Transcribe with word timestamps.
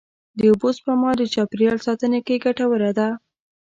د 0.37 0.39
اوبو 0.51 0.69
سپما 0.77 1.11
د 1.17 1.21
چاپېریال 1.33 1.77
ساتنې 1.87 2.19
کې 2.25 2.35
ګټوره 2.45 2.91
ده. 2.97 3.09